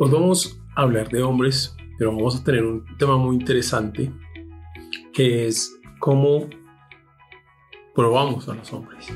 [0.00, 4.12] Hoy vamos a hablar de hombres, pero vamos a tener un tema muy interesante
[5.12, 6.48] que es cómo
[7.96, 9.08] probamos a los hombres.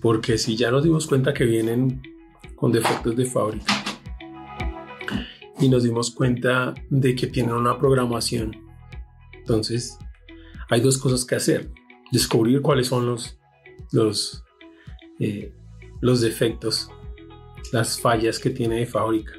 [0.00, 2.00] Porque si ya nos dimos cuenta que vienen
[2.54, 3.74] con defectos de fábrica
[5.58, 8.56] y nos dimos cuenta de que tienen una programación,
[9.32, 9.98] entonces
[10.70, 11.72] hay dos cosas que hacer.
[12.12, 13.36] Descubrir cuáles son los,
[13.90, 14.44] los,
[15.18, 15.52] eh,
[16.00, 16.88] los defectos,
[17.72, 19.32] las fallas que tiene de fábrica,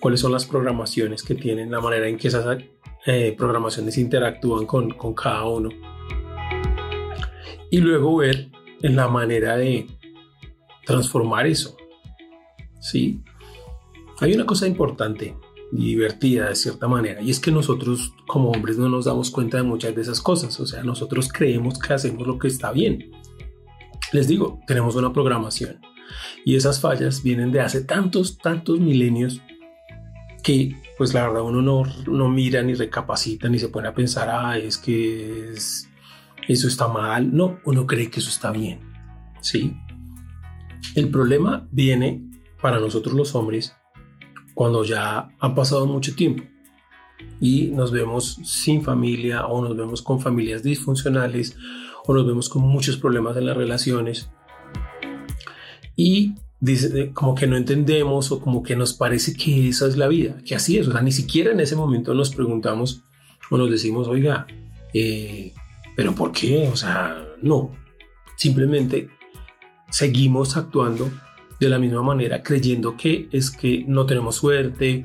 [0.00, 2.58] cuáles son las programaciones que tienen, la manera en que esas
[3.06, 5.68] eh, programaciones interactúan con, con cada uno.
[7.70, 8.50] Y luego ver
[8.82, 9.86] en la manera de
[10.84, 11.76] transformar eso.
[12.80, 13.22] ¿Sí?
[14.20, 15.36] Hay una cosa importante
[15.72, 19.58] y divertida de cierta manera, y es que nosotros como hombres no nos damos cuenta
[19.58, 23.12] de muchas de esas cosas, o sea, nosotros creemos que hacemos lo que está bien.
[24.12, 25.78] Les digo, tenemos una programación
[26.44, 29.40] y esas fallas vienen de hace tantos, tantos milenios
[30.42, 34.28] que pues la verdad uno no, no mira ni recapacita ni se pone a pensar,
[34.30, 35.54] ah, es que
[36.48, 38.80] eso está mal, no, uno cree que eso está bien,
[39.40, 39.76] ¿sí?
[40.94, 42.28] El problema viene
[42.60, 43.74] para nosotros los hombres
[44.54, 46.42] cuando ya han pasado mucho tiempo
[47.40, 51.56] y nos vemos sin familia o nos vemos con familias disfuncionales
[52.04, 54.30] o nos vemos con muchos problemas en las relaciones
[56.00, 60.08] y dice como que no entendemos o como que nos parece que esa es la
[60.08, 63.02] vida, que así es, o sea, ni siquiera en ese momento nos preguntamos
[63.50, 64.46] o nos decimos, oiga,
[64.94, 65.52] eh,
[65.94, 66.70] pero ¿por qué?
[66.72, 67.72] O sea, no,
[68.36, 69.10] simplemente
[69.90, 71.10] seguimos actuando
[71.58, 75.04] de la misma manera creyendo que es que no tenemos suerte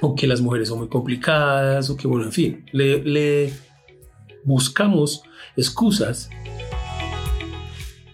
[0.00, 3.52] o que las mujeres son muy complicadas o que bueno, en fin, le,
[4.42, 5.22] buscamos
[5.56, 6.28] excusas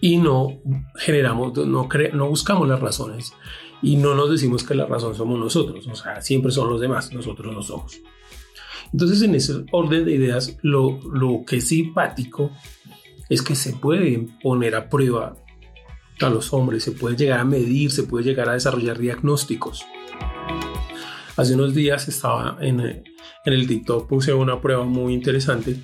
[0.03, 0.59] y no
[0.95, 3.31] generamos, no, no buscamos las razones
[3.81, 7.13] y no nos decimos que la razón somos nosotros, o sea, siempre son los demás,
[7.13, 8.01] nosotros no somos.
[8.91, 12.51] Entonces, en ese orden de ideas, lo, lo que es simpático
[13.29, 15.37] es que se puede poner a prueba
[16.19, 19.85] a los hombres, se puede llegar a medir, se puede llegar a desarrollar diagnósticos.
[21.37, 23.03] Hace unos días estaba en, en
[23.45, 25.77] el TikTok, puse una prueba muy interesante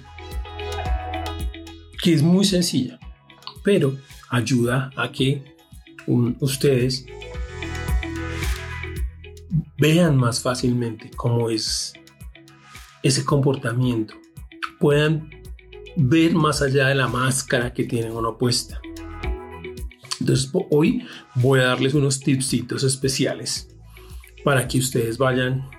[2.04, 3.00] que es muy sencilla,
[3.64, 3.96] pero
[4.30, 5.56] ayuda a que
[6.40, 7.06] ustedes
[9.78, 11.94] vean más fácilmente cómo es
[13.04, 14.16] ese comportamiento,
[14.80, 15.30] puedan
[15.96, 18.82] ver más allá de la máscara que tienen uno puesta.
[20.20, 23.70] Entonces hoy voy a darles unos tipsitos especiales
[24.44, 25.70] para que ustedes vayan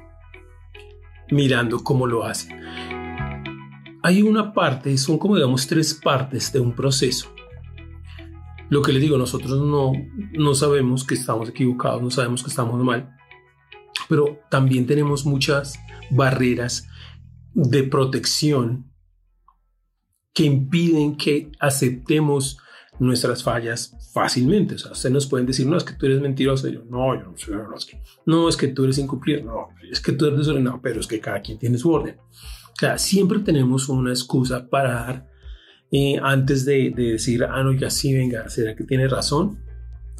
[1.30, 2.60] mirando cómo lo hacen.
[4.02, 7.34] Hay una parte, son como digamos tres partes de un proceso.
[8.70, 9.92] Lo que les digo, nosotros no,
[10.32, 13.16] no sabemos que estamos equivocados, no sabemos que estamos mal,
[14.08, 15.78] pero también tenemos muchas
[16.10, 16.88] barreras
[17.52, 18.90] de protección
[20.32, 22.58] que impiden que aceptemos
[23.00, 24.76] nuestras fallas fácilmente.
[24.76, 26.68] O sea, ustedes nos pueden decir, no, es que tú eres mentiroso.
[26.68, 27.56] yo, no, yo no soy
[27.88, 29.42] que, no, es que tú eres incumplido.
[29.42, 32.16] No, es que tú eres desordenado, pero es que cada quien tiene su orden.
[32.20, 35.29] O sea, siempre tenemos una excusa para dar
[35.92, 39.58] eh, antes de, decir, ah, no, ya sí, venga, ¿será que tiene razón?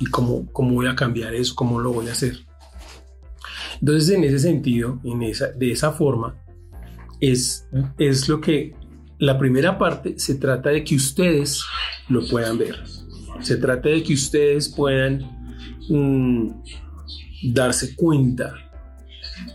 [0.01, 1.55] ¿Y cómo, cómo voy a cambiar eso?
[1.55, 2.39] ¿Cómo lo voy a hacer?
[3.81, 6.37] Entonces, en ese sentido, en esa, de esa forma,
[7.21, 8.75] es, es lo que
[9.19, 11.63] la primera parte se trata de que ustedes
[12.09, 12.83] lo puedan ver.
[13.41, 15.21] Se trata de que ustedes puedan
[15.89, 16.51] mm,
[17.53, 18.55] darse cuenta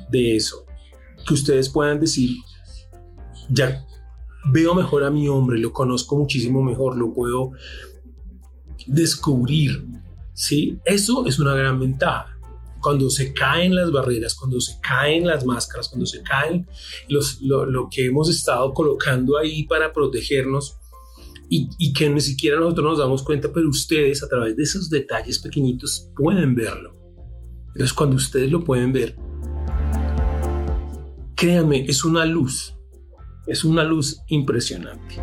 [0.10, 0.66] de eso.
[1.28, 2.38] Que ustedes puedan decir,
[3.50, 3.84] ya
[4.52, 7.52] veo mejor a mi hombre, lo conozco muchísimo mejor, lo puedo
[8.88, 9.86] descubrir.
[10.34, 10.80] ¿sí?
[10.86, 12.32] Eso es una gran ventaja.
[12.82, 16.68] Cuando se caen las barreras, cuando se caen las máscaras, cuando se caen
[17.10, 20.78] los, lo, lo que hemos estado colocando ahí para protegernos,
[21.50, 25.40] y, que ni siquiera nosotros nos damos cuenta, pero ustedes a través de esos detalles
[25.40, 26.96] pequeñitos pueden verlo.
[27.68, 29.16] Entonces cuando ustedes lo pueden ver,
[31.36, 32.75] créanme, es una luz,
[33.48, 35.16] es una luz impresionante.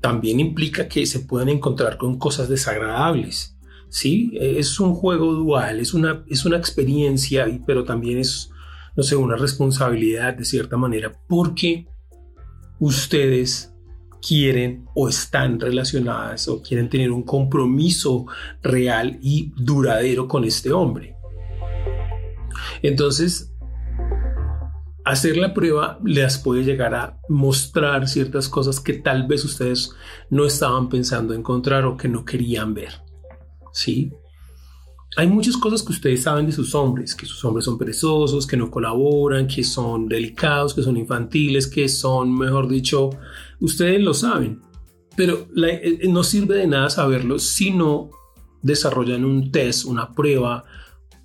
[0.00, 3.56] También implica que se pueden encontrar con cosas desagradables.
[3.88, 8.50] Sí, es un juego dual, es una, es una experiencia, pero también es,
[8.96, 11.86] no sé, una responsabilidad de cierta manera, porque
[12.80, 13.72] ustedes
[14.26, 18.26] quieren o están relacionadas o quieren tener un compromiso
[18.62, 21.14] real y duradero con este hombre.
[22.82, 23.53] Entonces,
[25.04, 29.92] hacer la prueba les puede llegar a mostrar ciertas cosas que tal vez ustedes
[30.30, 33.02] no estaban pensando encontrar o que no querían ver.
[33.72, 34.12] ¿Sí?
[35.16, 38.56] hay muchas cosas que ustedes saben de sus hombres, que sus hombres son perezosos, que
[38.56, 43.10] no colaboran, que son delicados, que son infantiles, que son, mejor dicho,
[43.60, 44.60] ustedes lo saben.
[45.16, 48.10] Pero eh, eh, no sirve de nada saberlo si no
[48.62, 50.64] desarrollan un test, una prueba,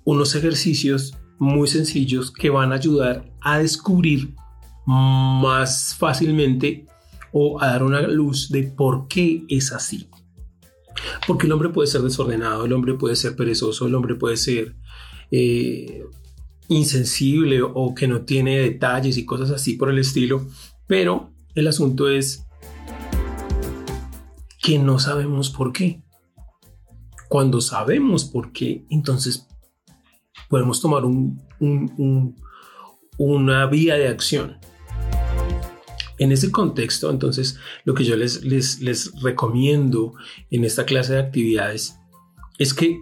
[0.04, 4.34] unos ejercicios muy sencillos que van a ayudar a descubrir
[4.86, 6.86] más fácilmente
[7.32, 10.08] o a dar una luz de por qué es así.
[11.26, 14.76] Porque el hombre puede ser desordenado, el hombre puede ser perezoso, el hombre puede ser
[15.30, 16.04] eh,
[16.68, 20.46] insensible o que no tiene detalles y cosas así por el estilo,
[20.86, 22.46] pero el asunto es
[24.62, 26.02] que no sabemos por qué.
[27.30, 29.46] Cuando sabemos por qué, entonces
[30.50, 31.04] podemos tomar
[33.16, 34.58] una vía de acción.
[36.18, 40.12] En ese contexto, entonces, lo que yo les, recomiendo
[40.50, 41.96] en esta clase de actividades
[42.58, 43.00] es que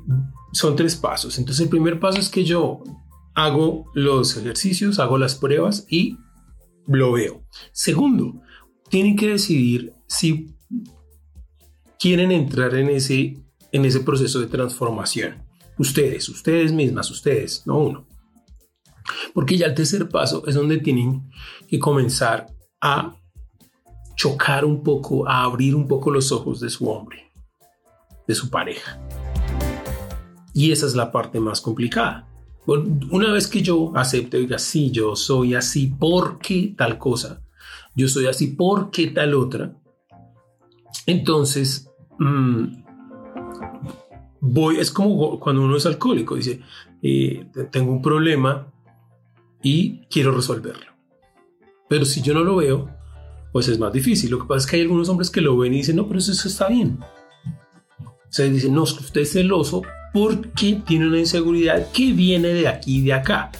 [0.53, 1.39] son tres pasos.
[1.39, 2.85] Entonces, el primer paso es que yo
[3.35, 6.17] hago los ejercicios, hago las pruebas y
[6.87, 7.43] lo veo.
[7.73, 8.41] Segundo,
[8.89, 10.55] tienen que decidir si
[11.99, 15.48] quieren entrar en ese proceso de transformación.
[15.79, 18.07] Ustedes, ustedes mismas, ustedes, no uno.
[19.33, 21.31] Porque ya el tercer paso es donde tienen
[21.69, 22.47] que comenzar
[22.81, 23.17] a
[24.17, 27.31] chocar un poco, a abrir un poco los ojos de su hombre,
[28.27, 29.01] de su pareja.
[30.53, 32.29] Y esa es la parte más complicada.
[32.67, 37.41] Una vez que yo acepto y diga, sí, yo soy así porque tal cosa,
[37.95, 39.75] yo soy así porque tal otra,
[41.07, 41.89] entonces
[42.19, 42.67] mm,
[44.41, 46.61] voy, es como cuando uno es alcohólico, dice,
[47.03, 48.73] eh, tengo un problema
[49.63, 50.87] y quiero resolverlo.
[51.89, 52.91] Pero si yo no lo veo,
[53.53, 54.31] pues es más difícil.
[54.31, 56.19] Lo que pasa es que hay algunos hombres que lo ven y dicen, no, pero
[56.19, 56.99] eso, está bien.
[58.05, 59.83] O sea, dicen, no, usted es celoso
[60.13, 63.51] porque tiene una inseguridad que viene de aquí y de acá.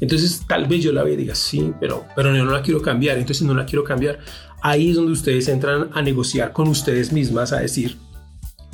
[0.00, 2.82] Entonces, tal vez yo la vea y diga, sí, pero, pero yo no la quiero
[2.82, 3.18] cambiar.
[3.18, 4.18] Entonces, no la quiero cambiar.
[4.62, 7.96] Ahí es donde ustedes entran a negociar con ustedes mismas, a decir,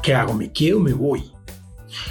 [0.02, 0.32] ¿qué hago?
[0.32, 1.22] ¿Me quedo me voy?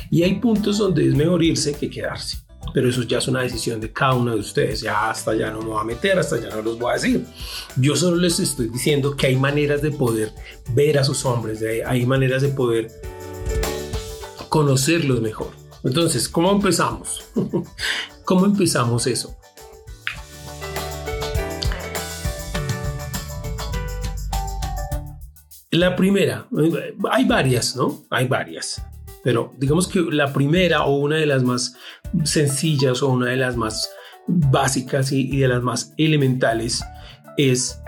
[0.10, 2.38] Y hay puntos donde es mejor irse que quedarse
[2.74, 4.82] pero eso ya es una decisión de cada uno de ustedes.
[4.82, 7.26] Ya hasta ya no me voy a meter, hasta ya no los voy a decir.
[7.76, 10.32] Yo solo les estoy diciendo que hay maneras de poder
[10.74, 12.92] ver a sus hombres, hay maneras de poder
[14.50, 15.52] conocerlos mejor.
[15.84, 17.24] Entonces, ¿cómo empezamos?
[18.26, 19.36] ¿Cómo empezamos eso?
[25.72, 26.48] La primera,
[27.12, 28.04] hay varias, ¿no?
[28.10, 28.82] Hay varias.
[29.24, 31.76] Pero digamos que la primera o una de las más
[32.24, 33.90] sencillas o una de las más
[34.28, 36.84] básicas y, de las más elementales
[37.38, 37.80] es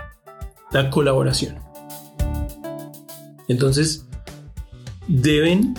[0.72, 1.58] la colaboración.
[3.48, 4.06] Entonces,
[5.08, 5.74] deben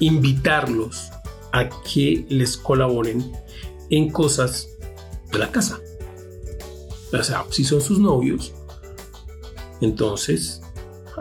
[0.00, 1.10] invitarlos
[1.52, 3.32] a que les colaboren
[3.90, 4.68] en cosas
[5.32, 5.80] de la casa.
[7.12, 8.52] O sea, si son sus novios,
[9.80, 10.60] entonces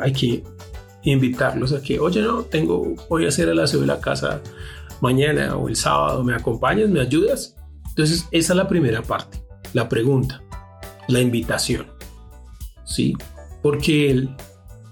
[0.02, 0.44] hay que
[1.06, 4.42] invitarlos a que, oye, no, tengo, voy a hacer el aseo de la casa
[5.02, 6.90] mañana o el sábado, ¿me acompañas?
[6.90, 7.56] ¿Me ayudas?
[7.90, 9.44] Entonces, esa es la primera parte,
[9.74, 10.42] la pregunta,
[11.07, 11.88] la invitación.
[12.86, 13.13] ¿Sí?
[13.62, 14.36] Porque él,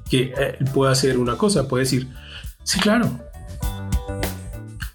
[0.09, 2.07] que eh, puede hacer una cosa, puede decir,
[2.63, 3.09] sí, claro.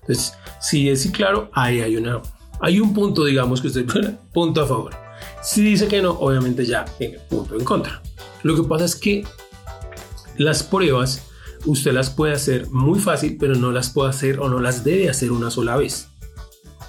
[0.01, 2.23] Entonces, si es sí, claro, ahí hay una,
[2.61, 3.87] hay un punto, digamos, que usted
[4.33, 4.95] punto a favor.
[5.43, 8.01] Si dice que no, obviamente ya tiene punto en contra.
[8.43, 9.25] Lo que pasa es que
[10.39, 11.23] las pruebas
[11.67, 15.11] usted las puede hacer muy fácil, pero no las puede hacer o no las debe
[15.11, 16.09] hacer una sola vez.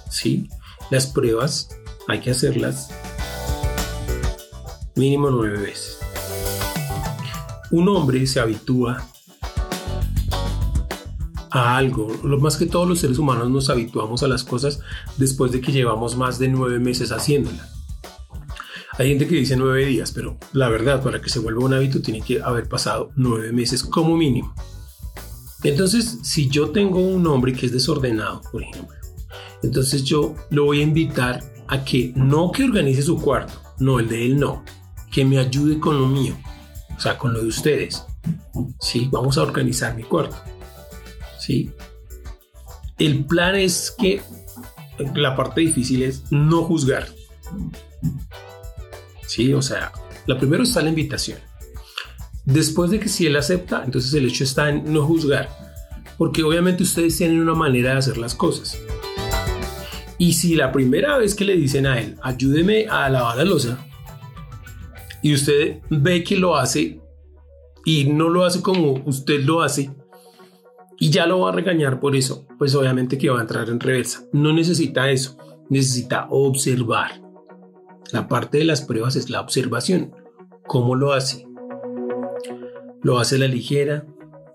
[0.10, 0.50] ¿Sí?
[0.90, 1.70] Las pruebas
[2.08, 2.90] hay que hacerlas
[4.96, 6.00] mínimo nueve veces.
[7.72, 9.06] Un hombre se habitúa
[11.52, 12.12] a algo.
[12.24, 14.80] Lo más que todos los seres humanos nos habituamos a las cosas
[15.18, 17.79] después de que llevamos más de nueve meses haciéndolas.
[19.00, 22.02] Hay gente que dice nueve días, pero la verdad, para que se vuelva un hábito,
[22.02, 24.54] tiene que haber pasado nueve meses como mínimo.
[25.64, 28.98] Entonces, si yo tengo un hombre que es desordenado, por ejemplo,
[29.64, 34.10] entonces yo lo voy a invitar a que no que organice su cuarto, no, el
[34.10, 34.66] de él no,
[35.10, 36.38] que me ayude con lo mío,
[36.98, 38.04] o sea, con lo de ustedes.
[38.82, 40.36] Sí, vamos a organizar mi cuarto.
[41.40, 41.72] Sí.
[42.98, 44.22] El plan es que
[45.16, 47.08] la parte difícil es no juzgar.
[49.30, 49.92] Sí, o sea,
[50.26, 51.38] la primero está la invitación.
[52.46, 55.48] Después de que si él acepta, entonces el hecho está en no juzgar,
[56.18, 58.80] porque obviamente ustedes tienen una manera de hacer las cosas.
[60.18, 63.86] Y si la primera vez que le dicen a él, ayúdeme a lavar la losa,
[65.22, 67.00] y usted ve que lo hace
[67.86, 69.92] y no lo hace como usted lo hace,
[70.98, 73.80] y ya lo va a regañar por eso, pues obviamente que va a entrar en
[73.80, 74.24] reversa.
[74.34, 75.38] No necesita eso,
[75.70, 77.29] necesita observar.
[78.12, 80.16] La parte de las pruebas es la observación.
[80.68, 81.48] ¿Cómo lo hace?
[83.02, 84.06] Lo hace la ligera,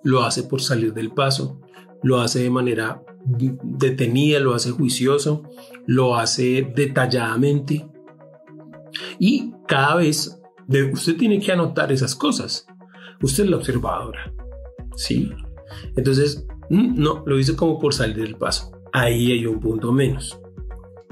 [0.02, 1.60] lo hace por salir del paso,
[2.02, 5.44] lo hace de manera detenida, lo hace juicioso,
[5.86, 7.88] lo hace detalladamente.
[9.18, 10.40] Y cada vez
[10.92, 12.66] usted tiene que anotar esas cosas.
[13.22, 14.32] Usted es la observadora.
[14.96, 15.32] ¿Sí?
[15.96, 18.72] Entonces, mm, no, lo hizo como por salir del paso.
[18.92, 20.38] Ahí hay un punto menos.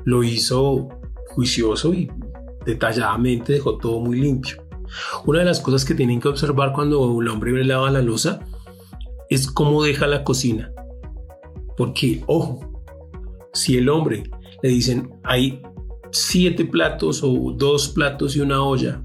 [0.04, 0.88] Lo hizo
[1.28, 2.10] juicioso y
[2.64, 4.62] detalladamente dejó todo muy limpio.
[5.24, 8.40] Una de las cosas que tienen que observar cuando el hombre lava la losa
[9.30, 10.72] es cómo deja la cocina.
[11.76, 12.82] Porque, ojo,
[13.52, 14.24] si el hombre
[14.62, 15.62] le dicen hay
[16.10, 19.02] siete platos o dos platos y una olla,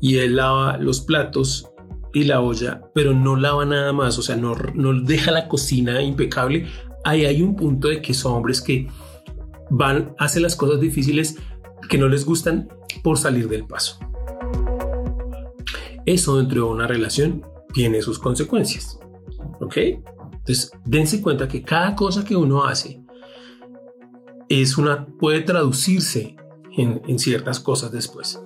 [0.00, 1.70] y él lava los platos
[2.12, 6.02] y la olla, pero no lava nada más, o sea, no, no deja la cocina
[6.02, 6.66] impecable,
[7.04, 8.88] ahí hay un punto de que son hombres que
[9.70, 11.38] van, hacen las cosas difíciles
[11.88, 12.68] que no les gustan
[13.02, 13.98] por salir del paso.
[16.06, 18.98] Eso dentro de una relación tiene sus consecuencias.
[19.60, 19.76] ¿Ok?
[19.76, 23.02] Entonces, dense cuenta que cada cosa que uno hace
[24.48, 26.36] es una, puede traducirse
[26.76, 28.42] en, ciertas cosas después.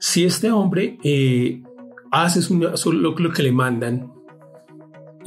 [0.00, 1.62] Si este hombre eh,
[2.10, 2.72] hace solo
[3.10, 4.12] lo que le mandan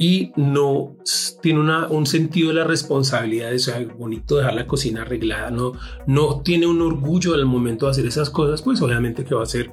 [0.02, 0.96] y no
[1.42, 5.74] tiene un sentido de la responsabilidad, es bonito dejar la cocina arreglada, no,
[6.08, 9.46] no tiene un orgullo al momento de hacer esas cosas, pues obviamente que va a
[9.46, 9.72] ser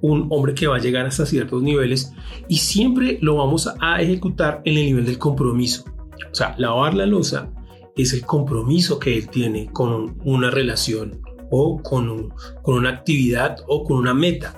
[0.00, 2.12] un hombre que va a llegar hasta ciertos niveles
[2.48, 5.84] y siempre lo vamos a ejecutar en el nivel del compromiso.
[6.28, 7.48] O sea, lavar la losa
[7.96, 13.84] es el compromiso que él tiene con una relación o con, con una actividad o
[13.84, 14.56] con una meta.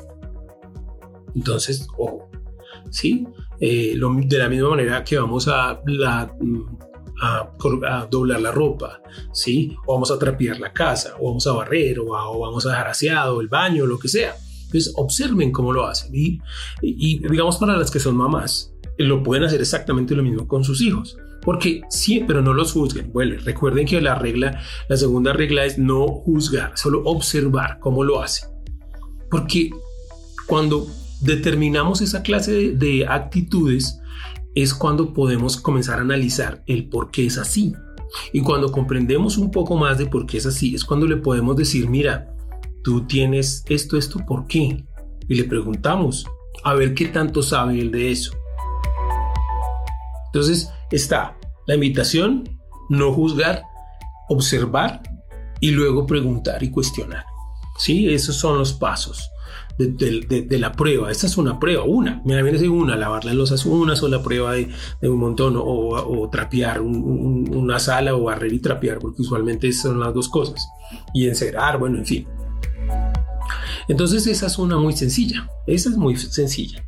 [1.35, 2.31] Entonces, ojo,
[2.89, 3.27] ¿sí?
[3.61, 6.31] Eh, de la misma manera que vamos a, la,
[7.23, 9.01] a, doblar la ropa,
[9.33, 9.77] ¿sí?
[9.87, 12.89] O vamos a trapear la casa, o vamos a barrer, o, o vamos a dejar
[12.89, 14.35] aseado el baño, lo que sea.
[14.75, 16.11] Entonces, observen cómo lo hacen.
[16.13, 16.41] Y,
[16.81, 21.17] digamos para las que son mamás, lo pueden hacer exactamente lo mismo con sus hijos.
[21.43, 23.13] Porque sí, pero no los juzguen.
[23.13, 28.21] Bueno, recuerden que la regla, la segunda regla es no juzgar, solo observar cómo lo
[28.21, 28.49] hacen.
[29.31, 29.71] Porque
[30.49, 30.89] cuando
[31.21, 34.01] determinamos esa clase de, de actitudes,
[34.55, 37.75] es cuando podemos comenzar a analizar el por qué es así.
[38.33, 41.57] Y cuando comprendemos un poco más de por qué es así, es cuando le podemos
[41.57, 42.33] decir, mira,
[42.83, 44.85] tú tienes esto, esto, ¿por qué?
[45.29, 46.27] Y le preguntamos,
[46.63, 48.33] a ver qué tanto sabe él de eso.
[50.27, 52.45] Entonces está la invitación,
[52.89, 53.63] no juzgar,
[54.29, 55.03] observar
[55.61, 57.25] y luego preguntar y cuestionar.
[57.79, 59.31] Sí, esos son los pasos
[59.79, 61.11] de, la prueba.
[61.11, 62.23] Esta es una prueba, una.
[62.25, 64.69] Mira, viene una, lavar las losas, una sola prueba de,
[65.03, 70.29] un montón, o, trapear una sala, o barrer y trapear, porque usualmente son las dos
[70.29, 70.69] cosas.
[71.13, 72.29] Y encerar, bueno, en fin.
[73.89, 76.87] Entonces esa es una muy sencilla, esa es muy sencilla.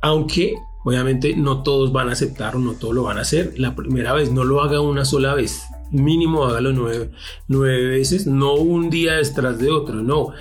[0.00, 3.54] Aunque obviamente no todos van a aceptar o no todos lo van a hacer.
[3.58, 5.62] La primera vez no lo haga una sola vez.
[5.92, 7.10] Mínimo hágalo nueve,
[7.48, 10.32] nueve veces, no un día detrás de otro, no.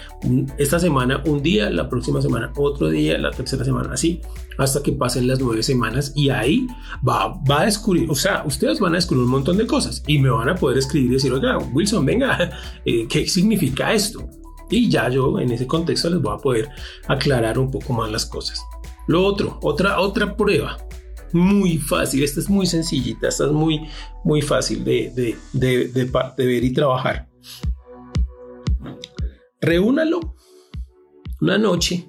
[0.57, 4.21] Esta semana un día, la próxima semana otro día, la tercera semana así,
[4.57, 6.67] hasta que pasen las nueve semanas y ahí
[7.07, 10.19] va, va a descubrir, o sea, ustedes van a descubrir un montón de cosas y
[10.19, 12.51] me van a poder escribir y decir, oiga, Wilson, venga,
[12.85, 14.27] eh, ¿qué significa esto?
[14.71, 16.69] y ya yo en ese contexto les voy a poder
[17.07, 18.65] aclarar un poco más las cosas.
[19.07, 20.77] Lo otro, otra, otra prueba
[21.33, 23.87] muy fácil, esta es muy sencillita, esta es muy,
[24.23, 27.29] muy fácil de, de, de, de ver y trabajar.
[29.59, 30.35] Reúnalo
[31.39, 32.07] una noche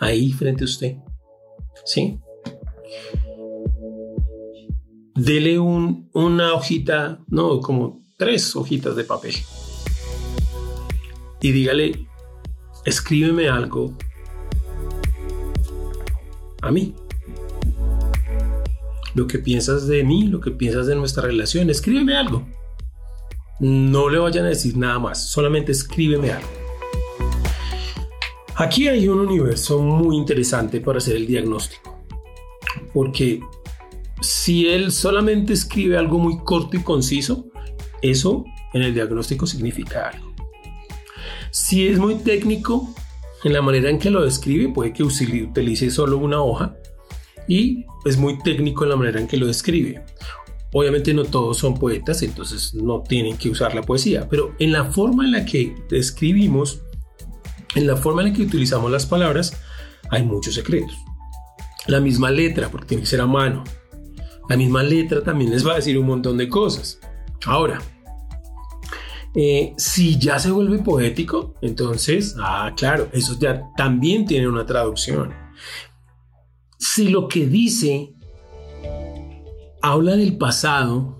[0.00, 0.96] ahí frente a usted,
[1.84, 2.18] ¿sí?
[5.14, 9.34] Dele un, una hojita, no, como tres hojitas de papel
[11.44, 12.08] y dígale,
[12.86, 13.94] escríbeme algo
[16.62, 16.94] a mí.
[19.14, 22.46] Lo que piensas de mí, lo que piensas de nuestra relación, escríbeme algo.
[23.60, 26.48] No le vayan a decir nada más, solamente escríbeme algo.
[28.56, 31.98] Aquí hay un universo muy interesante para hacer el diagnóstico,
[32.92, 33.40] porque
[34.20, 37.46] si él solamente escribe algo muy corto y conciso,
[38.02, 40.34] eso en el diagnóstico significa algo.
[41.50, 42.92] Si es muy técnico
[43.44, 46.76] en la manera en que lo describe, puede que utilice solo una hoja
[47.48, 50.04] y es muy técnico en la manera en que lo describe.
[50.72, 54.84] Obviamente no todos son poetas, entonces no tienen que usar la poesía, pero en la
[54.84, 56.80] forma en la que describimos,
[57.76, 59.56] en la forma en la que utilizamos las palabras,
[60.10, 60.96] hay muchos secretos.
[61.86, 63.62] La misma letra, porque tiene que ser a mano.
[64.48, 66.98] La misma letra también les va a decir un montón de cosas.
[67.46, 67.80] Ahora,
[69.34, 75.43] eh, si ya se vuelve poético, entonces, ah, claro, eso ya también tiene una traducción.
[76.86, 78.12] Si lo que dice
[79.80, 81.16] habla del pasado,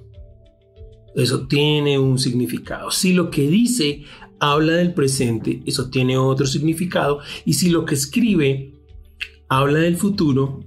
[1.14, 2.90] eso tiene un significado.
[2.90, 4.04] Si lo que dice
[4.38, 7.21] habla del presente, eso tiene otro significado.
[7.47, 8.75] Y si lo que escribe
[9.49, 10.61] habla del futuro,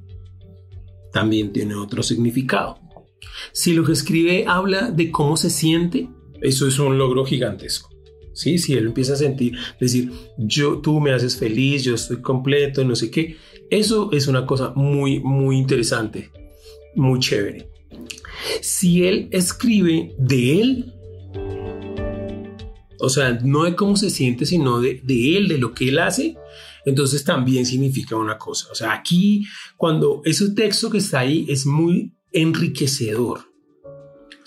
[1.13, 2.79] también tiene otro significado.
[3.51, 6.09] Si lo que escribe habla de cómo se siente,
[6.41, 7.96] eso es un logro gigantesco.
[8.37, 8.59] ¿Sí?
[8.59, 12.95] Si él empieza a sentir, decir, yo, tú me haces feliz, yo estoy completo, no
[12.95, 13.35] sé qué,
[13.71, 16.29] eso es una cosa muy, muy interesante,
[16.93, 17.67] muy chévere.
[18.61, 20.93] Si él escribe de él,
[22.99, 25.97] o sea, no de cómo se siente, sino de, de él, de lo que él
[25.97, 26.37] hace,
[26.85, 28.67] entonces también significa una cosa.
[28.71, 29.45] O sea, aquí
[29.77, 33.51] cuando ese texto que está ahí es muy enriquecedor.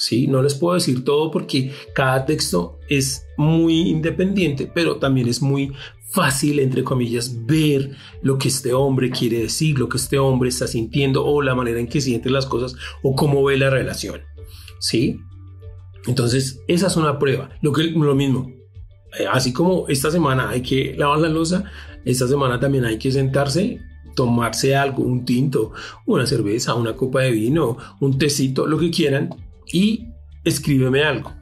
[0.00, 5.42] Sí, no les puedo decir todo porque cada texto es muy independiente, pero también es
[5.42, 5.75] muy
[6.09, 7.90] fácil, entre comillas, ver
[8.23, 11.80] lo que este hombre quiere decir, lo que este hombre está sintiendo o la manera
[11.80, 14.23] en que siente las cosas o cómo ve la relación.
[14.78, 15.21] ¿Sí?
[16.07, 17.50] Entonces, esa es una prueba.
[17.61, 18.50] Lo, que, lo mismo,
[19.19, 21.64] eh, así como esta semana hay que lavar la losa,
[22.07, 23.83] esta semana también hay que sentarse,
[24.16, 25.73] tomarse algo, un tinto,
[26.07, 29.28] una cerveza, una copa de vino, un tecito, lo que quieran,
[29.73, 30.09] y
[30.45, 31.33] escríbeme algo.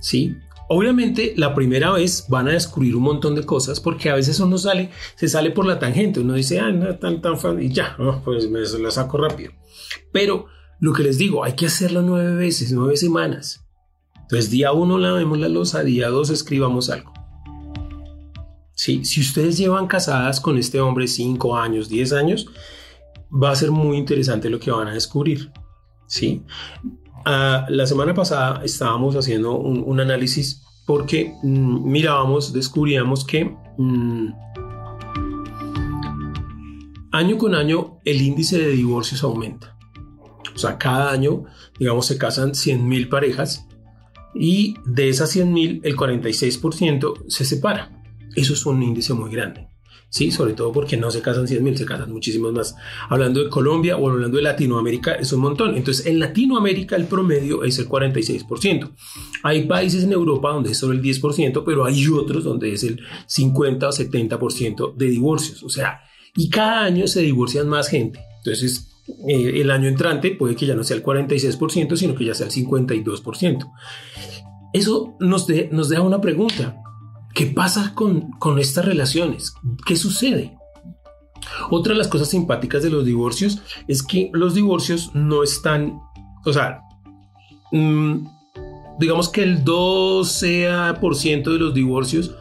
[0.00, 0.36] ¿Sí?
[0.68, 4.56] Obviamente la primera vez van a descubrir un montón de cosas porque a veces uno
[4.56, 7.96] sale, se sale por la tangente, uno dice, ah, no, tan, tan fan, y ya,
[8.24, 9.52] pues me la saco rápido.
[10.12, 10.46] Pero
[10.80, 13.64] lo que les digo, hay que hacerlo nueve veces, nueve semanas.
[14.22, 17.12] Entonces, día uno lavemos la losa, día dos escribamos algo.
[18.72, 22.46] Sí, si ustedes llevan casadas con este hombre cinco años, diez años,
[23.30, 25.52] va a ser muy interesante lo que van a descubrir.
[26.06, 26.42] Sí.
[27.24, 34.28] Ah, la semana pasada estábamos haciendo un, análisis porque mm, mirábamos, descubríamos que mm,
[37.12, 39.74] año con año el índice de divorcios aumenta.
[40.54, 41.44] O sea, cada año,
[41.78, 43.66] digamos, se casan 100.000 parejas
[44.34, 48.02] y de esas 100.000 el 46% se separa.
[48.36, 49.68] Eso es un índice muy grande.
[50.14, 52.76] Sí, sobre todo porque no se casan 100.000, se casan muchísimos más.
[53.08, 55.74] Hablando de Colombia o hablando de Latinoamérica es un montón.
[55.74, 58.92] Entonces, en Latinoamérica el promedio es el 46%.
[59.42, 63.00] Hay países en Europa donde es solo el 10%, pero hay otros donde es el
[63.26, 65.64] 50 o 70% de divorcios.
[65.64, 66.02] O sea,
[66.36, 68.20] y cada año se divorcian más gente.
[68.36, 68.86] Entonces,
[69.28, 72.46] eh, el año entrante puede que ya no sea el 46%, sino que ya sea
[72.46, 73.68] el 52%.
[74.72, 76.80] Eso nos, nos deja una pregunta.
[77.34, 79.54] ¿Qué pasa con, con estas relaciones?
[79.86, 80.56] ¿Qué sucede?
[81.70, 86.00] Otra de las cosas simpáticas de los divorcios es que los divorcios no están,
[86.44, 86.80] o sea,
[87.72, 88.26] mm,
[88.98, 92.34] digamos que el 12% de los divorcios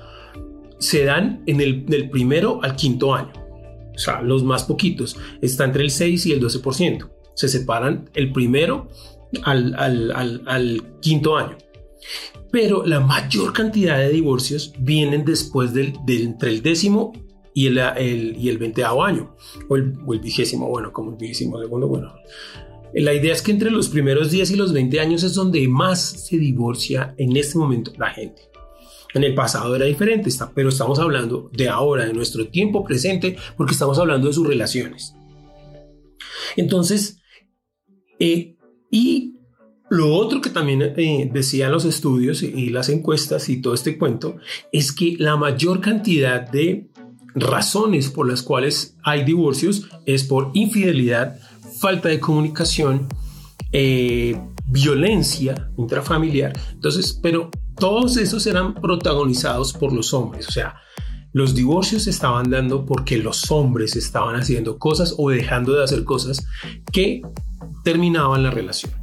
[0.79, 3.43] se dan en el del primero al quinto año
[3.95, 7.09] o sea, los más poquitos, está entre el 6 y el 12%.
[7.35, 8.89] Se separan el primero
[9.43, 11.57] al, al, quinto año.
[12.51, 17.13] Pero la mayor cantidad de divorcios vienen después del, entre el décimo
[17.53, 19.35] y el, el, y el veinteavo año,
[19.69, 22.13] o el, o el, vigésimo, bueno, como el vigésimo segundo, bueno.
[22.93, 26.27] La idea es que entre los primeros 10 y los 20 años es donde más
[26.27, 28.43] se divorcia en este momento la gente.
[29.15, 33.73] En el pasado era diferente, pero estamos hablando de ahora, de nuestro tiempo presente, porque
[33.73, 35.15] estamos hablando de sus relaciones.
[36.55, 37.19] Entonces,
[38.19, 38.55] eh,
[38.89, 39.32] y
[39.93, 44.37] lo otro que también eh, decían los estudios y las encuestas y todo este cuento
[44.71, 46.89] es que la mayor cantidad de
[47.35, 51.37] razones por las cuales hay divorcios es por infidelidad,
[51.79, 53.07] falta de comunicación,
[53.71, 56.53] eh, violencia intrafamiliar.
[56.71, 60.73] Entonces, pero todos esos eran protagonizados por los hombres, o sea,
[61.33, 66.03] los divorcios se estaban dando porque los hombres estaban haciendo cosas o dejando de hacer
[66.03, 66.47] cosas
[66.91, 67.21] que
[67.83, 69.02] terminaban la relación.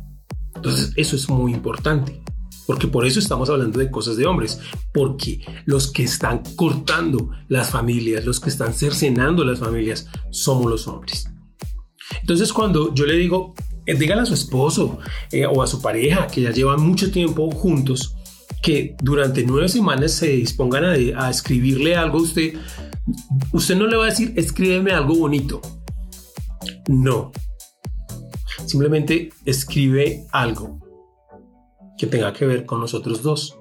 [0.61, 2.21] Entonces, eso es muy importante,
[2.67, 4.61] porque por eso estamos hablando de cosas de hombres,
[4.93, 10.87] porque los que están cortando las familias, los que están cercenando las familias, somos los
[10.87, 11.31] hombres.
[12.21, 13.55] Entonces, cuando yo le digo,
[13.87, 14.99] eh, dígale a su esposo
[15.33, 18.15] eh, o a su pareja que ya llevan mucho tiempo juntos,
[18.63, 22.53] que durante nueve semanas se dispongan a, escribirle algo a usted,
[23.53, 25.63] usted no le va a decir, escríbeme algo bonito.
[26.87, 27.33] No.
[28.71, 30.79] Simplemente escribe algo
[31.99, 33.59] que tenga que ver con nosotros dos.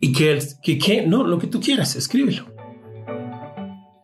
[0.00, 2.46] Y que, que, que no, lo que tú quieras, escríbelo.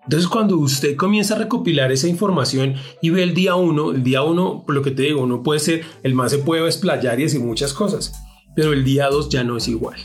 [0.05, 4.23] Entonces, cuando usted comienza a recopilar esa información y ve el día uno, el día
[4.23, 7.23] uno, por lo que te digo, uno puede ser, el más se puede explayar y
[7.23, 8.13] decir muchas cosas,
[8.55, 9.97] pero el día dos ya no es igual.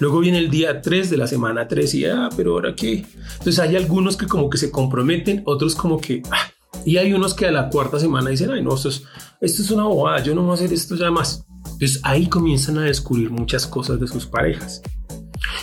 [0.00, 3.04] Luego viene el día 3 de la semana 3 y, ah, pero ahora qué.
[3.38, 6.51] Entonces hay algunos que como que se comprometen, otros como que, ah,
[6.84, 9.04] y hay unos que a la cuarta semana dicen, ay, no, esto es,
[9.40, 11.44] esto es una bobada, yo no voy a hacer esto ya más.
[11.64, 14.82] Entonces ahí comienzan a descubrir muchas cosas de sus parejas.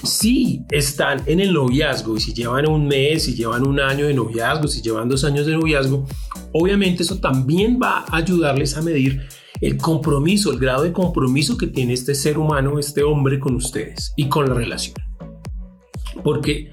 [0.04, 4.14] Si están en el noviazgo y si llevan un mes, si llevan un año de
[4.14, 6.08] noviazgo, si llevan dos años de noviazgo,
[6.54, 9.28] obviamente eso también va a ayudarles a medir
[9.62, 14.14] el compromiso, el grado de compromiso que tiene este ser humano, este hombre con ustedes
[14.16, 14.96] y con la relación.
[16.24, 16.72] Porque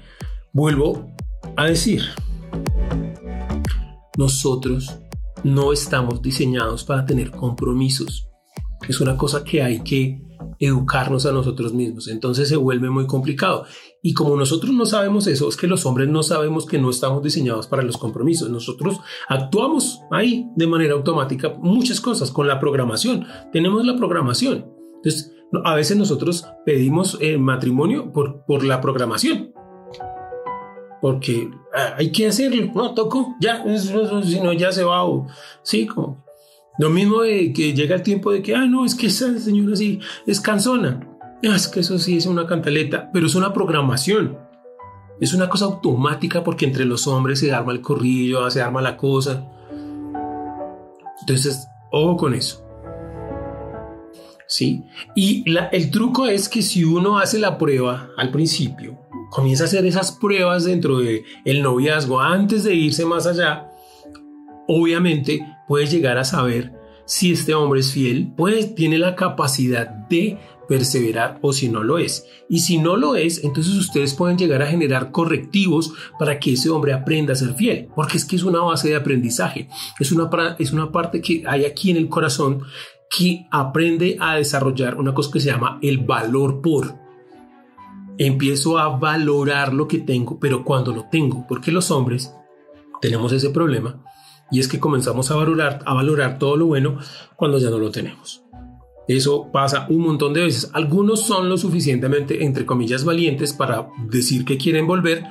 [0.53, 1.13] vuelvo
[1.57, 2.03] a decir,
[4.17, 4.99] nosotros
[5.43, 8.27] no estamos diseñados para tener compromisos.
[8.87, 10.21] Es una cosa que hay que
[10.59, 12.07] educarnos a nosotros mismos.
[12.07, 13.65] Entonces se vuelve muy complicado.
[14.01, 17.23] Y como nosotros no sabemos eso, es que los hombres no sabemos que no estamos
[17.23, 18.49] diseñados para los compromisos.
[18.49, 23.25] Nosotros actuamos ahí de manera automática muchas cosas con la programación.
[23.51, 24.65] Tenemos la programación.
[24.97, 29.51] Entonces, a veces nosotros pedimos eh, matrimonio por, por la programación.
[31.07, 35.05] Porque ah, hay que hacerlo, no toco, ya, si no, ya se va.
[35.63, 36.21] sí, como
[36.79, 39.77] lo mismo de que llega el tiempo de que, ah, no, es que esa señora
[39.77, 40.99] sí es cansona.
[41.45, 44.37] Ah, es que eso sí es una cantaleta, pero es una programación.
[45.21, 48.97] Es una cosa automática porque entre los hombres se arma el corrillo, se arma la
[48.97, 49.49] cosa.
[51.21, 52.65] Entonces, ojo con eso.
[54.45, 54.83] ¿Sí?
[55.15, 59.85] Y el truco es que si uno hace la prueba al principio, comienza a hacer
[59.85, 63.71] esas pruebas dentro del el noviazgo antes de irse más allá,
[64.67, 66.73] obviamente puedes llegar a saber
[67.05, 70.37] si este hombre es fiel, pues tiene la capacidad de
[70.67, 72.25] perseverar o si no lo es.
[72.49, 76.69] Y si no lo es, entonces ustedes pueden llegar a generar correctivos para que ese
[76.69, 80.55] hombre aprenda a ser fiel, porque es que es una base de aprendizaje, es una,
[80.59, 82.63] es una parte que hay aquí en el corazón
[83.09, 87.06] que aprende a desarrollar una cosa que se llama el valor por.
[88.17, 92.33] Empiezo a valorar lo que tengo, pero cuando lo tengo, porque los hombres
[93.01, 94.03] tenemos ese problema
[94.51, 96.97] y es que comenzamos a valorar, a valorar todo lo bueno
[97.35, 98.43] cuando ya no lo tenemos.
[99.07, 100.69] Eso pasa un montón de veces.
[100.73, 105.23] Algunos son lo suficientemente, entre comillas, valientes para decir que quieren volver,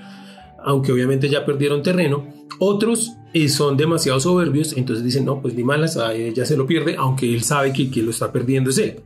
[0.65, 2.27] aunque obviamente ya perdieron terreno.
[2.59, 5.99] Otros eh, son demasiado soberbios, entonces dicen, no, pues ni malas,
[6.35, 9.03] ya se lo pierde, aunque él sabe que quien lo está perdiendo es él.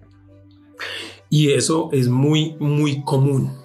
[1.28, 3.59] Y eso es muy, muy común.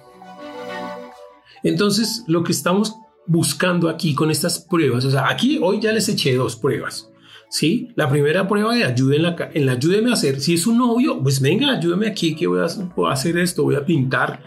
[1.66, 2.94] Entonces, lo que estamos
[3.26, 5.04] buscando aquí con estas pruebas?
[5.04, 7.10] O sea, aquí hoy ya les eché dos pruebas.
[7.50, 7.88] ¿sí?
[7.96, 10.78] La primera prueba de ayuda en la, en la ayúdeme a hacer, si es un
[10.78, 14.44] novio, pues venga, ayúdeme aquí, que voy a, voy a hacer esto, voy a pintar.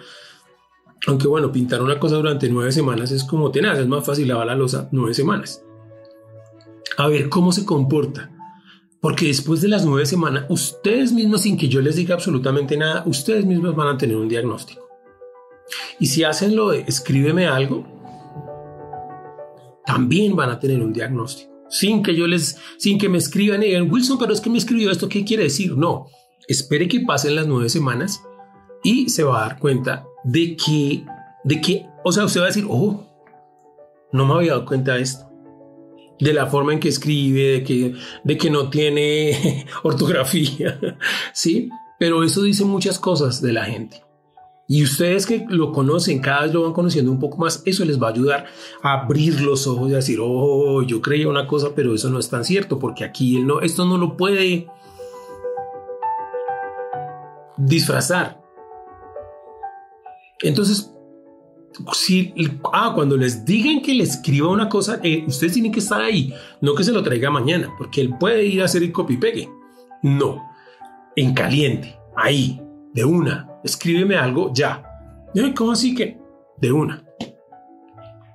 [1.07, 4.47] Aunque bueno, pintar una cosa durante nueve semanas es como tenaz, es más fácil lavar
[4.47, 5.61] la losa nueve semanas.
[6.95, 8.31] A ver cómo se comporta.
[9.01, 13.03] Porque después de las nueve semanas, ustedes mismos, sin que yo les diga absolutamente nada,
[13.05, 14.88] ustedes mismos van a tener un diagnóstico.
[15.99, 17.85] Y si hacen lo de escríbeme algo,
[19.85, 21.49] también van a tener un diagnóstico.
[21.69, 24.57] Sin que yo les, sin que me escriban y digan, Wilson, pero es que me
[24.57, 25.77] escribió esto, ¿qué quiere decir?
[25.77, 26.07] No,
[26.47, 28.23] espere que pasen las nueve semanas
[28.83, 31.05] y se va a dar cuenta de que,
[31.43, 33.05] de que, o sea, usted va a decir, oh,
[34.11, 35.29] no me había dado cuenta de esto.
[36.19, 40.79] De la forma en que escribe, de que, de que no tiene ortografía,
[41.33, 41.69] ¿sí?
[41.97, 44.03] Pero eso dice muchas cosas de la gente.
[44.71, 47.99] Y ustedes que lo conocen, cada vez lo van conociendo un poco más, eso les
[47.99, 48.45] va a ayudar
[48.83, 52.19] a abrir los ojos y a decir, oh, yo creía una cosa, pero eso no
[52.19, 54.67] es tan cierto, porque aquí él no, esto no lo puede
[57.57, 58.43] disfrazar.
[60.43, 60.93] Entonces,
[61.91, 62.31] si,
[62.71, 66.31] ah, cuando les digan que le escriba una cosa, eh, ustedes tienen que estar ahí,
[66.61, 69.49] no que se lo traiga mañana, porque él puede ir a hacer el copy pegue.
[70.03, 70.47] No,
[71.15, 72.61] en caliente, ahí,
[72.99, 74.83] de una, escríbeme algo ya.
[75.55, 76.19] ¿Cómo así que?
[76.57, 77.01] De una.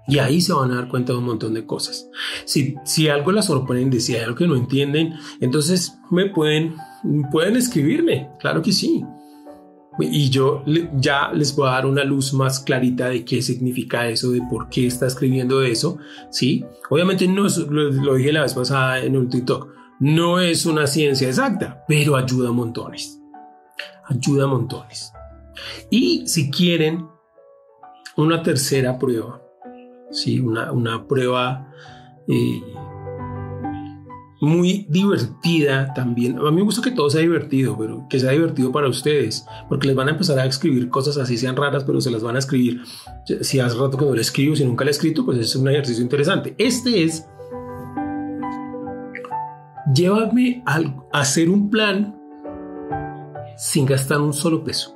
[0.09, 2.09] Y ahí se van a dar cuenta de un montón de cosas.
[2.47, 6.77] Si, si algo las sorprende, si hay algo que no entienden, entonces me pueden,
[7.31, 8.31] pueden escribirme.
[8.41, 9.05] Claro que sí.
[10.01, 14.31] Y yo ya les voy a dar una luz más clarita de qué significa eso,
[14.31, 15.99] de por qué está escribiendo eso.
[16.31, 19.69] Sí, obviamente no es, lo, dije la vez pasada en un TikTok,
[20.01, 23.21] no es una ciencia exacta, pero ayuda montones.
[24.07, 25.13] Ayuda montones.
[25.91, 27.07] Y si quieren
[28.17, 29.43] una tercera prueba,
[30.11, 30.41] ¿sí?
[30.41, 31.73] una, prueba
[32.29, 32.63] eh,
[34.41, 36.39] muy divertida también.
[36.39, 39.87] A mí me gusta que todo sea divertido, pero que sea divertido para ustedes, porque
[39.89, 42.41] les van a empezar a escribir cosas así sean raras, pero se las van a
[42.41, 42.83] escribir.
[43.41, 45.69] Si hace rato que no le escribo, si nunca le he escrito, pues es un
[45.69, 46.55] ejercicio interesante.
[46.59, 47.27] Este es,
[49.95, 52.24] llévame a hacer un plan
[53.57, 54.95] sin gastar un solo peso.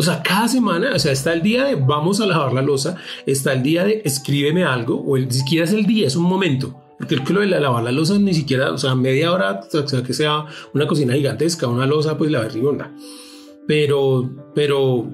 [0.00, 2.96] O sea, cada semana, o sea, está el día de vamos a lavar la losa,
[3.26, 6.22] está el día de escríbeme algo, o el, ni siquiera es el día, es un
[6.22, 6.74] momento.
[6.98, 9.88] Porque el que lo de lavar la losa ni siquiera, o sea, media hora, o
[9.88, 12.94] sea, que sea una cocina gigantesca, una losa, pues la berribonda.
[13.66, 15.06] Pero, pero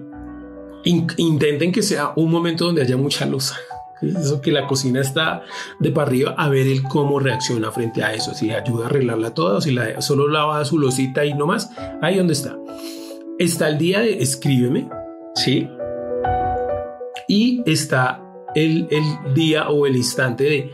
[0.84, 3.56] intenten que sea un momento donde haya mucha losa.
[4.02, 5.42] Eso que la cocina está
[5.80, 8.34] de para arriba a ver el cómo reacciona frente a eso.
[8.34, 11.70] Si ayuda a arreglarla toda o si la, solo lava su losita y no más.
[12.02, 12.56] Ahí donde está
[13.38, 14.88] está el día de escríbeme,
[15.34, 15.68] ¿sí?
[17.28, 18.22] Y está
[18.54, 20.70] el, el día o el instante de...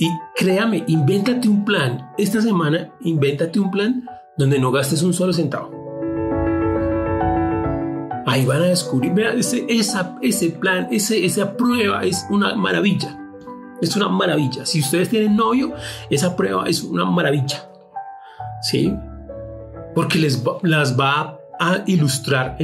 [0.00, 2.12] Y créame, invéntate un plan.
[2.18, 4.04] Esta semana, invéntate un plan
[4.36, 5.77] donde no gastes un solo centavo.
[8.28, 13.18] Ahí van a descubrir, vean, ese, esa, ese plan, ese, esa prueba es una maravilla.
[13.80, 14.66] Es una maravilla.
[14.66, 15.72] Si ustedes tienen novio,
[16.10, 17.70] esa prueba es una maravilla.
[18.62, 18.92] ¿Sí?
[19.94, 22.56] Porque les las va a a ilustrar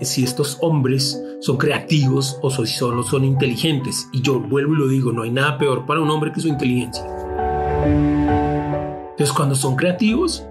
[0.00, 4.08] si estos hombres son creativos o si solo son inteligentes.
[4.12, 6.48] Y yo vuelvo y lo digo, no hay nada peor para un hombre que su
[6.48, 7.04] inteligencia.
[9.10, 10.44] Entonces cuando son creativos,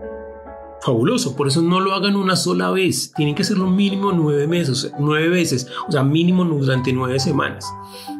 [0.82, 1.36] fabuloso.
[1.36, 3.12] Por eso no lo hagan una sola vez.
[3.16, 7.66] Tienen que hacerlo mínimo nueve meses, nueve veces, o sea, mínimo durante nueve semanas.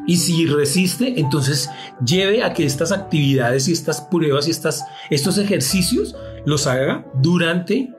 [0.06, 1.70] Y si resiste, entonces
[2.06, 6.16] lleve a que estas actividades y estas pruebas y estas, estos ejercicios
[6.46, 7.94] los haga durante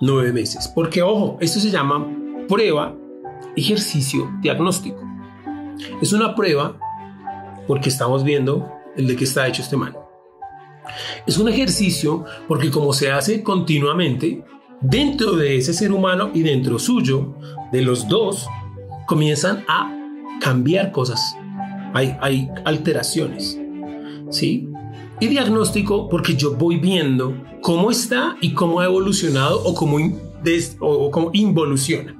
[0.00, 0.68] nueve meses.
[0.68, 2.06] Porque, ojo, esto se llama
[2.48, 2.94] prueba,
[3.56, 5.00] ejercicio, diagnóstico.
[6.00, 6.76] Es una prueba
[7.66, 9.94] porque estamos viendo el de qué está hecho este man.
[11.26, 14.44] Es un ejercicio porque como se hace continuamente,
[14.80, 17.34] dentro de ese ser humano y dentro suyo,
[17.72, 18.46] de los dos,
[19.06, 19.92] comienzan a
[20.40, 21.36] cambiar cosas.
[21.92, 23.58] Hay, hay alteraciones.
[24.30, 24.68] ¿Sí?
[25.20, 29.98] Y diagnóstico porque yo voy viendo cómo está y cómo ha evolucionado o cómo,
[30.80, 32.14] o, cómo involuciona.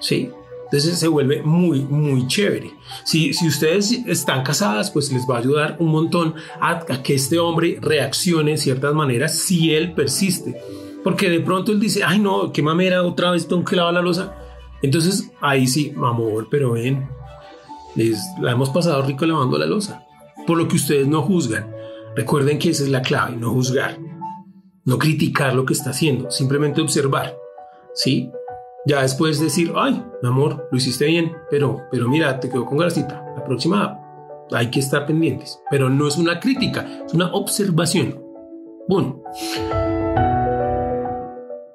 [0.00, 0.30] ¿Sí?
[0.72, 2.72] Entonces se vuelve muy, muy chévere.
[3.04, 7.38] Si, si ustedes están casadas, pues les va a ayudar un montón a, que este
[7.38, 10.58] hombre reaccione en ciertas maneras si él persiste.
[11.04, 14.00] Porque de pronto él dice, ay no, qué mamera, otra vez tengo que lavar la
[14.00, 14.34] losa.
[14.80, 17.06] Entonces ahí sí, amor, pero ven,
[17.94, 20.06] les, la hemos pasado rico lavando la losa.
[20.46, 21.70] Por lo que ustedes no juzgan.
[22.16, 23.98] Recuerden que esa es la clave, no juzgar,
[24.86, 27.36] no criticar lo que está haciendo, simplemente observar,
[27.94, 28.30] ¿sí?
[28.86, 32.78] Ya después decir, ay, mi amor, lo hiciste bien, pero, pero mira, te quedó con
[32.78, 33.24] grasita.
[33.36, 33.98] La próxima
[34.50, 38.22] hay que estar pendientes, pero no es una crítica, es una observación.
[38.88, 39.22] Bueno.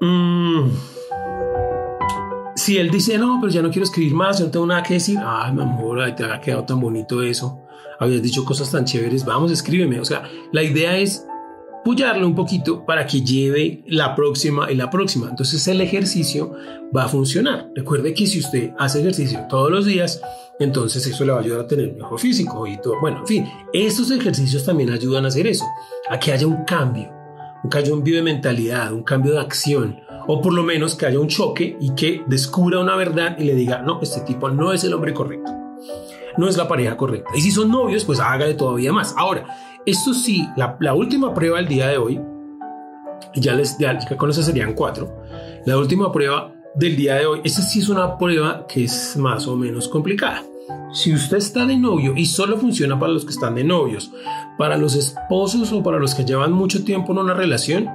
[0.01, 0.69] Mm.
[2.55, 4.95] Si él dice, no, pero ya no quiero escribir más, yo no tengo nada que
[4.95, 7.63] decir, ay, mi amor, te ha quedado tan bonito eso
[7.99, 9.99] habías dicho cosas tan chéveres, vamos, escríbeme.
[9.99, 11.25] O sea, la idea es
[11.83, 15.29] pullarle un poquito para que lleve la próxima y la próxima.
[15.29, 16.53] Entonces el ejercicio
[16.95, 17.69] va a funcionar.
[17.75, 20.21] Recuerde que si usted hace ejercicio todos los días,
[20.59, 22.95] entonces eso le va a ayudar a tener mejor físico y todo.
[22.99, 25.65] Bueno, en fin, estos ejercicios también ayudan a hacer eso,
[26.09, 27.11] a que haya un cambio,
[27.63, 31.27] un cambio de mentalidad, un cambio de acción, o por lo menos que haya un
[31.27, 34.93] choque y que descubra una verdad y le diga, no, este tipo no es el
[34.93, 35.67] hombre correcto
[36.37, 37.31] no es la pareja correcta.
[37.35, 39.13] Y si son novios, pues hágale todavía más.
[39.17, 39.45] Ahora,
[39.87, 42.19] esto sí, la, última prueba del día de hoy,
[43.35, 45.23] ya les ya, con eso serían cuatro.
[45.65, 49.47] La última prueba del día de hoy, esta sí es una prueba que es más
[49.47, 50.43] o menos complicada.
[50.91, 54.11] Si usted está de novio y solo funciona para los que están de novios,
[54.57, 57.89] para los esposos o para los que llevan mucho tiempo en una relación,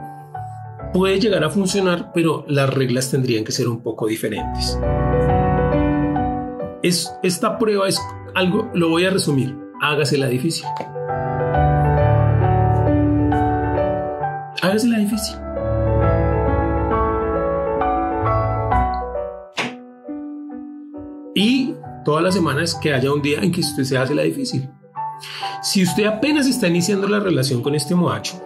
[0.94, 4.78] puede llegar a funcionar, pero las reglas tendrían que ser un poco diferentes.
[6.82, 8.00] Es, esta prueba es
[8.34, 9.54] algo, lo voy a resumir.
[9.82, 10.64] Hágase la difícil.
[14.62, 15.34] Hágase la difícil.
[21.34, 24.70] Y todas las semanas que haya un día en que usted se hace la difícil.
[25.64, 28.40] Si usted apenas está iniciando la relación con este moacho,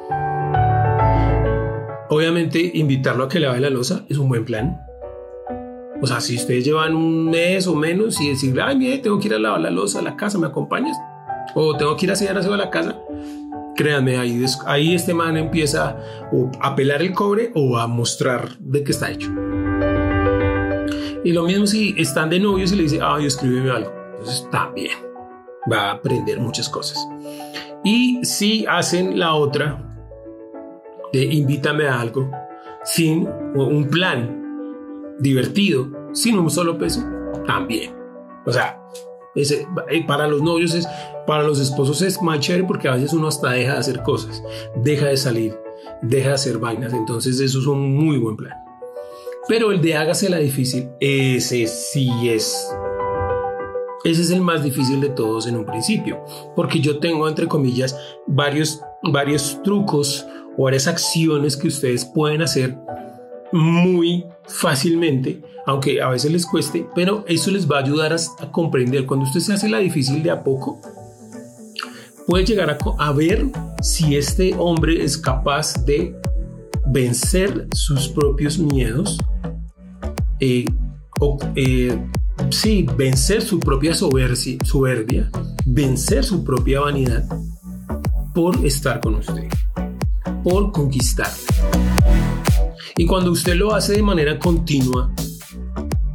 [2.09, 4.81] obviamente invitarlo a que lave la losa es un buen plan.
[6.01, 9.29] O sea, si ustedes llevan un mes o menos y decirle, ay, mire, tengo que
[9.29, 10.97] ir a lavar la losa a la casa, ¿me acompañas?
[11.55, 13.03] O tengo que ir a sellar a la casa.
[13.77, 15.99] Créanme, ahí, ahí este man empieza
[16.61, 19.31] a pelar el cobre o a mostrar de qué está hecho.
[21.25, 23.93] Y lo mismo si están de novios y le dice, ay, escríbeme algo.
[24.13, 24.97] Entonces, bien.
[25.71, 26.99] va a aprender muchas cosas.
[27.85, 29.83] Y si hacen la otra
[31.13, 32.31] de invítame a algo
[32.85, 37.03] sin un plan divertido, sin un solo peso,
[37.47, 37.95] también.
[38.45, 38.81] O sea,
[39.37, 40.89] eh, para los novios es,
[41.27, 44.43] para los esposos es más porque a veces uno hasta deja de hacer cosas,
[44.77, 45.59] deja de salir,
[46.03, 46.93] deja de hacer vainas.
[46.93, 48.55] Entonces eso es un muy buen plan.
[49.49, 52.69] Pero el de hágase la difícil, ese sí es.
[54.05, 57.97] Ese es el más difícil de todos en un principio, porque yo tengo entre comillas
[58.27, 62.79] varios, varios trucos o varias acciones que ustedes pueden hacer
[63.53, 69.07] muy fácilmente, aunque a veces les cueste, pero eso les va a ayudar a, comprender.
[69.07, 70.81] Cuando usted se hace la difícil de a poco,
[72.27, 73.47] puede llegar a, ver
[73.83, 76.15] si este hombre es capaz de
[76.87, 79.19] vencer sus propios miedos,
[80.41, 80.65] eh,
[81.21, 81.99] o, eh,
[82.51, 85.31] sí, vencer su propia soberbia, soberbia,
[85.65, 87.25] vencer su propia vanidad
[88.35, 89.49] por estar con usted,
[90.45, 91.96] por conquistarle.
[92.97, 95.13] Y cuando usted lo hace de manera continua,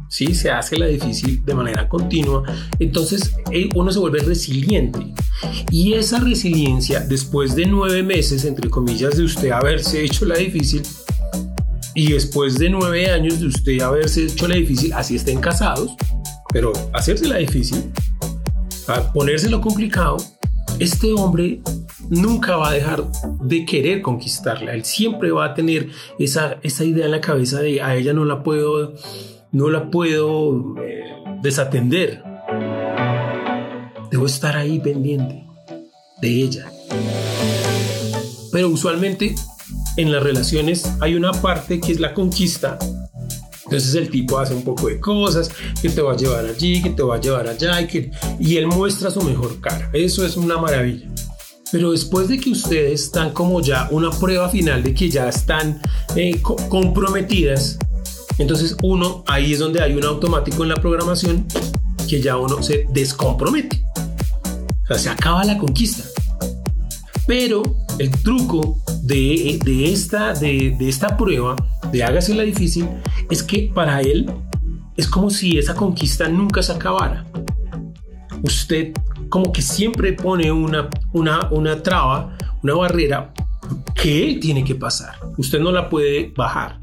[0.08, 0.34] ¿sí?
[0.34, 2.42] se hace la difícil de manera continua,
[2.78, 5.14] entonces eh, uno se vuelve resiliente.
[5.70, 10.82] Y esa resiliencia, después de nueve meses, entre comillas, de usted haberse hecho la difícil,
[11.94, 15.92] y después de nueve años de usted haberse hecho la difícil, así estén casados,
[16.52, 17.92] pero hacerse la difícil,
[19.14, 20.16] ponérselo complicado,
[20.78, 21.60] este hombre
[22.12, 23.04] nunca va a dejar
[23.40, 24.74] de querer conquistarla.
[24.74, 28.24] Él siempre va a tener esa, esa idea en la cabeza de a ella no
[28.24, 28.94] la puedo,
[29.50, 31.04] no la puedo eh,
[31.42, 32.22] desatender.
[34.10, 35.46] Debo estar ahí pendiente
[36.20, 36.70] de ella.
[38.52, 39.34] Pero usualmente
[39.96, 42.78] en las relaciones hay una parte que es la conquista.
[43.64, 46.90] Entonces el tipo hace un poco de cosas, que te va a llevar allí, que
[46.90, 49.88] te va a llevar allá, y, que, y él muestra su mejor cara.
[49.94, 51.11] Eso es una maravilla.
[51.72, 55.80] Pero después de que ustedes están como ya una prueba final de que ya están
[56.14, 57.78] eh, comprometidas,
[58.36, 61.46] entonces uno, ahí es donde hay un automático en la programación
[62.06, 63.82] que ya uno se descompromete.
[64.84, 66.04] O sea, se acaba la conquista.
[67.26, 67.62] Pero
[67.98, 71.56] el truco de, de esta, de, de esta prueba,
[71.90, 72.86] de hágase la difícil,
[73.30, 74.30] es que para él
[74.98, 77.24] es como si esa conquista nunca se acabara.
[78.42, 78.92] Usted
[79.32, 83.32] como que siempre pone una, una, una traba, una barrera
[83.94, 85.14] que él tiene que pasar.
[85.38, 86.80] Usted no la puede bajar.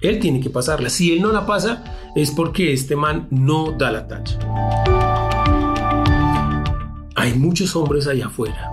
[0.00, 0.88] Él tiene que pasarla.
[0.88, 1.82] Si él no la pasa,
[2.14, 4.38] es porque este man no da la talla.
[7.16, 8.72] Hay muchos hombres allá afuera.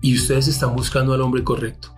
[0.00, 1.94] Y ustedes están buscando al hombre correcto.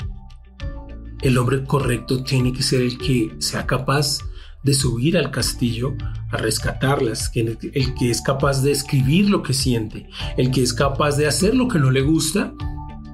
[1.23, 4.19] El hombre correcto tiene que ser el que sea capaz
[4.67, 5.95] de subir al castillo
[6.33, 10.75] a rescatarlas, el, el que es capaz de escribir lo que siente, el que es
[10.75, 12.53] capaz de hacer lo que no le gusta,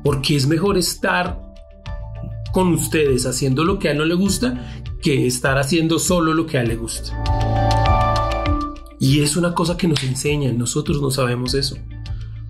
[0.02, 1.38] porque es mejor estar
[2.54, 6.46] con ustedes haciendo lo que a él no le gusta que estar haciendo solo lo
[6.46, 7.12] que a él le gusta.
[8.98, 11.76] Y es una cosa que nos enseñan, nosotros no sabemos eso.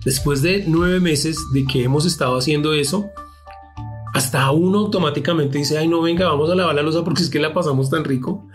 [0.05, 3.07] Después de nueve meses de que hemos estado haciendo eso,
[4.13, 7.39] hasta uno automáticamente dice, ay no, venga, vamos a lavar la losa porque es que
[7.39, 8.47] la pasamos tan rico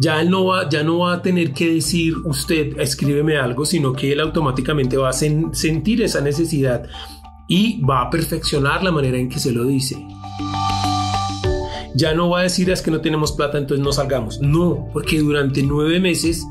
[0.00, 4.12] ya no va, ya no va a tener que decir usted escríbeme algo, sino que
[4.12, 6.84] él automáticamente va a sentir esa necesidad
[7.46, 10.02] y va a perfeccionar la manera en que se lo dice.
[11.94, 14.40] Ya no va a decir es que no tenemos plata, entonces no salgamos.
[14.40, 16.46] No, porque durante nueve meses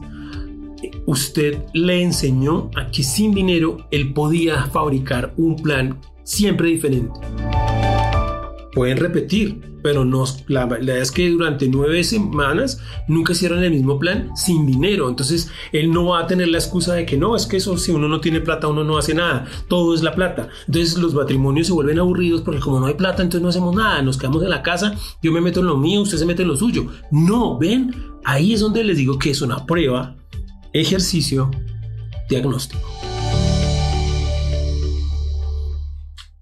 [1.07, 7.19] usted le enseñó a que sin dinero él podía fabricar un plan siempre diferente.
[8.73, 13.97] Pueden repetir, pero no, la verdad es que durante nueve semanas nunca hicieron el mismo
[13.97, 15.09] plan sin dinero.
[15.09, 17.91] Entonces él no va a tener la excusa de que no, es que eso si
[17.91, 20.49] uno no tiene plata uno no hace nada, todo es la plata.
[20.67, 24.03] Entonces los matrimonios se vuelven aburridos porque como no hay plata entonces no hacemos nada,
[24.03, 26.49] nos quedamos en la casa, yo me meto en lo mío, usted se mete en
[26.49, 26.87] lo suyo.
[27.09, 30.15] No, ven, ahí es donde les digo que es una prueba,
[30.73, 31.49] ejercicio,
[32.29, 32.87] diagnóstico.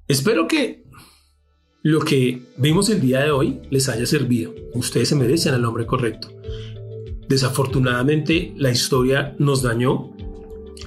[0.10, 0.87] Espero que
[1.88, 4.54] lo que vimos el día de hoy les haya servido.
[4.74, 6.28] Ustedes se merecen al hombre correcto.
[7.30, 10.12] Desafortunadamente la historia nos dañó,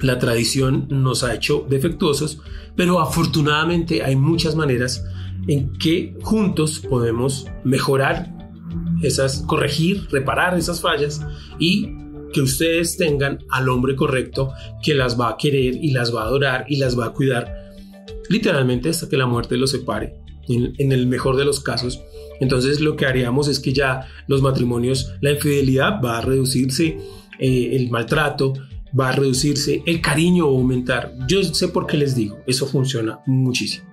[0.03, 2.37] la tradición nos ha hecho defectuosos,
[2.75, 5.03] pero afortunadamente hay muchas maneras
[5.47, 8.31] en que juntos podemos mejorar
[9.01, 11.25] esas, corregir, reparar esas fallas
[11.57, 11.95] y
[12.31, 14.51] que ustedes tengan al hombre correcto
[14.83, 17.71] que las va a querer y las va a adorar y las va a cuidar
[18.29, 22.01] literalmente hasta que la muerte los separe en, el mejor de los casos.
[22.39, 26.97] Entonces lo que haríamos es que ya los matrimonios, la infidelidad va a reducirse,
[27.39, 28.53] eh, el maltrato,
[28.97, 31.13] va a reducirse, el cariño va a aumentar.
[31.27, 33.85] Yo sé por qué les digo, eso funciona muchísimo.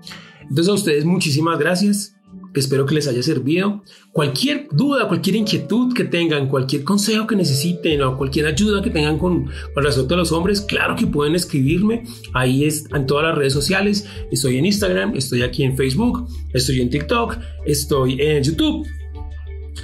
[0.42, 2.14] Entonces a ustedes muchísimas gracias.
[2.54, 3.82] Espero que les haya servido.
[4.12, 9.18] Cualquier duda, cualquier inquietud que tengan, cualquier consejo que necesiten o cualquier ayuda que tengan
[9.18, 12.04] con, con respecto a los hombres, claro que pueden escribirme.
[12.34, 14.06] Ahí es en todas las redes sociales.
[14.32, 17.36] Estoy en Instagram, estoy aquí en Facebook, estoy en TikTok,
[17.66, 18.86] estoy en YouTube.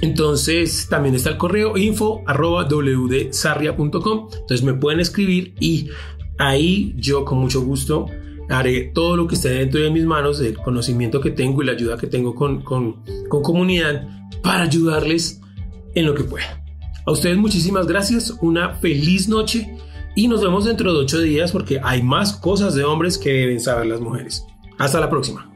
[0.01, 4.29] Entonces también está el correo info arroba wdsarria.com.
[4.33, 5.89] Entonces me pueden escribir y
[6.37, 8.07] ahí yo con mucho gusto
[8.49, 11.73] haré todo lo que esté dentro de mis manos, el conocimiento que tengo y la
[11.73, 14.07] ayuda que tengo con, con, con comunidad
[14.41, 15.41] para ayudarles
[15.93, 16.63] en lo que pueda.
[17.05, 19.77] A ustedes muchísimas gracias, una feliz noche
[20.15, 23.59] y nos vemos dentro de ocho días porque hay más cosas de hombres que deben
[23.59, 24.45] saber las mujeres.
[24.77, 25.51] Hasta la próxima.